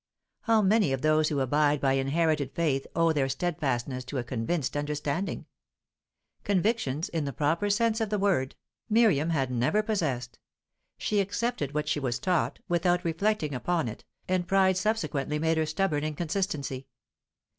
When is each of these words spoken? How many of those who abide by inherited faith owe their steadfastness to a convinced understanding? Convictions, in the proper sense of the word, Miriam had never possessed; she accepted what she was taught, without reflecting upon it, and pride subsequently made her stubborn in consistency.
How 0.45 0.63
many 0.63 0.93
of 0.93 1.03
those 1.03 1.29
who 1.29 1.41
abide 1.41 1.79
by 1.79 1.93
inherited 1.93 2.53
faith 2.55 2.87
owe 2.95 3.13
their 3.13 3.29
steadfastness 3.29 4.03
to 4.05 4.17
a 4.17 4.23
convinced 4.23 4.75
understanding? 4.75 5.45
Convictions, 6.43 7.07
in 7.07 7.25
the 7.25 7.31
proper 7.31 7.69
sense 7.69 8.01
of 8.01 8.09
the 8.09 8.17
word, 8.17 8.55
Miriam 8.89 9.29
had 9.29 9.51
never 9.51 9.83
possessed; 9.83 10.39
she 10.97 11.19
accepted 11.19 11.75
what 11.75 11.87
she 11.87 11.99
was 11.99 12.17
taught, 12.17 12.57
without 12.67 13.05
reflecting 13.05 13.53
upon 13.53 13.87
it, 13.87 14.03
and 14.27 14.47
pride 14.47 14.75
subsequently 14.75 15.37
made 15.37 15.57
her 15.57 15.67
stubborn 15.67 16.03
in 16.03 16.15
consistency. 16.15 16.87